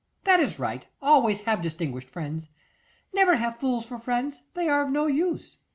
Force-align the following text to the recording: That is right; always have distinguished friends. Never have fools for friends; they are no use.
That 0.23 0.39
is 0.39 0.57
right; 0.57 0.87
always 0.99 1.41
have 1.41 1.61
distinguished 1.61 2.09
friends. 2.09 2.49
Never 3.13 3.35
have 3.35 3.59
fools 3.59 3.85
for 3.85 3.99
friends; 3.99 4.41
they 4.55 4.67
are 4.67 4.89
no 4.89 5.05
use. 5.05 5.59